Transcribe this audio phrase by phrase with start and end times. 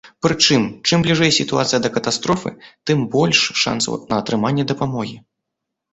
[0.25, 2.53] Прычым, чым бліжэй сітуацыя да катастрофы,
[2.91, 5.15] тым больш шанцаў на атрыманне дапамогі.